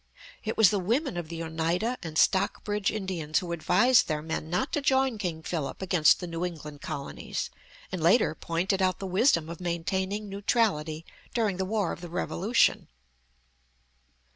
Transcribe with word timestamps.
It 0.43 0.57
was 0.57 0.71
the 0.71 0.79
women 0.79 1.15
of 1.15 1.29
the 1.29 1.43
Oneida 1.43 1.95
and 2.01 2.17
Stockbridge 2.17 2.89
Indians 2.89 3.37
who 3.37 3.51
advised 3.51 4.07
their 4.07 4.23
men 4.23 4.49
not 4.49 4.73
to 4.73 4.81
join 4.81 5.19
King 5.19 5.43
Philip 5.43 5.79
against 5.79 6.19
the 6.19 6.25
New 6.25 6.43
England 6.43 6.81
colonies, 6.81 7.51
and, 7.91 8.01
later, 8.01 8.33
pointed 8.33 8.81
out 8.81 8.97
the 8.97 9.05
wisdom 9.05 9.47
of 9.47 9.61
maintaining 9.61 10.27
neutrality 10.27 11.05
during 11.35 11.57
the 11.57 11.65
war 11.65 11.91
of 11.91 12.01
the 12.01 12.09
Revolution. 12.09 12.87